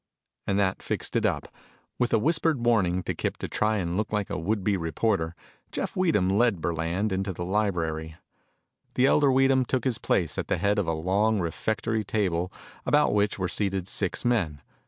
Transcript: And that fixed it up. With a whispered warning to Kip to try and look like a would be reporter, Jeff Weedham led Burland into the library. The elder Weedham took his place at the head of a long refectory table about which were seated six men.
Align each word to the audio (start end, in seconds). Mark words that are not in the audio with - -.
And 0.47 0.57
that 0.57 0.81
fixed 0.81 1.15
it 1.15 1.27
up. 1.27 1.47
With 1.99 2.11
a 2.11 2.17
whispered 2.17 2.65
warning 2.65 3.03
to 3.03 3.13
Kip 3.13 3.37
to 3.37 3.47
try 3.47 3.77
and 3.77 3.97
look 3.97 4.11
like 4.11 4.31
a 4.31 4.37
would 4.39 4.63
be 4.63 4.75
reporter, 4.75 5.35
Jeff 5.71 5.95
Weedham 5.95 6.27
led 6.27 6.59
Burland 6.59 7.11
into 7.11 7.31
the 7.33 7.45
library. 7.45 8.15
The 8.95 9.05
elder 9.05 9.31
Weedham 9.31 9.63
took 9.63 9.83
his 9.83 9.99
place 9.99 10.39
at 10.39 10.47
the 10.47 10.57
head 10.57 10.79
of 10.79 10.87
a 10.87 10.91
long 10.93 11.39
refectory 11.39 12.03
table 12.03 12.51
about 12.83 13.13
which 13.13 13.37
were 13.37 13.47
seated 13.47 13.87
six 13.87 14.25
men. 14.25 14.63